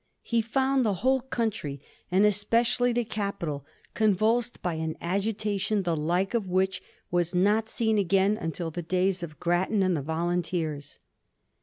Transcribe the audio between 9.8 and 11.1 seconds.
and the Volunteers.